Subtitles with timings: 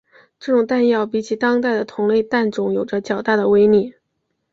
[0.39, 3.93] 这种弹药比起当代的同类弹种有着较大的威力。